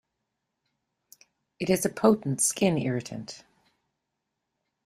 It 1.59 1.69
is 1.69 1.85
a 1.85 1.89
potent 1.89 2.41
skin 2.41 2.75
irritant. 2.79 3.43